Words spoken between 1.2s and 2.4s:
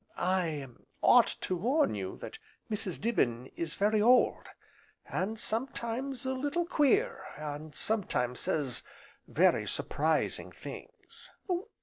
to warn you that